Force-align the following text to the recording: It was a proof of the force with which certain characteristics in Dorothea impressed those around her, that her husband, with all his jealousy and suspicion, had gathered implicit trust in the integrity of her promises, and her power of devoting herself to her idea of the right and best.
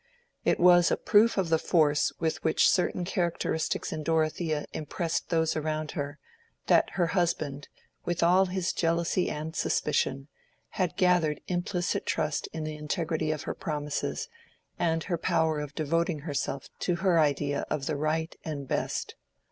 It 0.43 0.59
was 0.59 0.89
a 0.89 0.97
proof 0.97 1.37
of 1.37 1.49
the 1.49 1.59
force 1.59 2.11
with 2.19 2.43
which 2.43 2.67
certain 2.67 3.05
characteristics 3.05 3.93
in 3.93 4.01
Dorothea 4.01 4.65
impressed 4.73 5.29
those 5.29 5.55
around 5.55 5.91
her, 5.91 6.17
that 6.65 6.89
her 6.93 7.05
husband, 7.13 7.67
with 8.03 8.23
all 8.23 8.47
his 8.47 8.73
jealousy 8.73 9.29
and 9.29 9.55
suspicion, 9.55 10.27
had 10.69 10.97
gathered 10.97 11.41
implicit 11.47 12.07
trust 12.07 12.47
in 12.51 12.63
the 12.63 12.77
integrity 12.77 13.29
of 13.31 13.43
her 13.43 13.53
promises, 13.53 14.27
and 14.79 15.03
her 15.03 15.19
power 15.19 15.59
of 15.59 15.75
devoting 15.75 16.21
herself 16.21 16.67
to 16.79 16.95
her 16.95 17.19
idea 17.19 17.63
of 17.69 17.85
the 17.85 17.95
right 17.95 18.35
and 18.43 18.67
best. 18.67 19.13